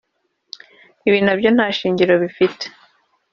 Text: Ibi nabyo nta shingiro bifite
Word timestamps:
Ibi 1.07 1.19
nabyo 1.25 1.49
nta 1.55 1.67
shingiro 1.77 2.13
bifite 2.23 2.65